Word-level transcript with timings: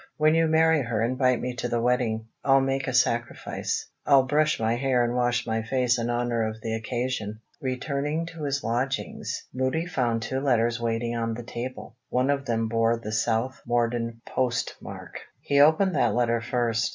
When 0.17 0.33
you 0.33 0.47
marry 0.47 0.81
her 0.81 1.03
invite 1.03 1.39
me 1.39 1.53
to 1.57 1.67
the 1.67 1.79
wedding. 1.79 2.25
I'll 2.43 2.59
make 2.59 2.87
a 2.87 2.91
sacrifice; 2.95 3.87
I'll 4.03 4.23
brush 4.23 4.59
my 4.59 4.75
hair 4.75 5.03
and 5.03 5.13
wash 5.15 5.45
my 5.45 5.61
face 5.61 5.99
in 5.99 6.09
honor 6.09 6.41
of 6.41 6.59
the 6.61 6.73
occasion." 6.73 7.39
Returning 7.61 8.25
to 8.25 8.45
his 8.45 8.63
lodgings, 8.63 9.43
Moody 9.53 9.85
found 9.85 10.23
two 10.23 10.39
letters 10.39 10.81
waiting 10.81 11.15
on 11.15 11.35
the 11.35 11.43
table. 11.43 11.97
One 12.09 12.31
of 12.31 12.45
them 12.45 12.67
bore 12.67 12.97
the 12.97 13.11
South 13.11 13.61
Morden 13.63 14.21
postmark. 14.25 15.19
He 15.39 15.61
opened 15.61 15.93
that 15.95 16.15
letter 16.15 16.41
first. 16.41 16.89